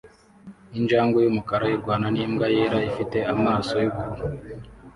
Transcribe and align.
Injangwe 0.77 1.19
yumukara 1.21 1.65
irwana 1.75 2.07
nimbwa 2.13 2.45
yera 2.55 2.77
ifite 2.89 3.17
amaso 3.33 3.73
yubururu 3.83 4.25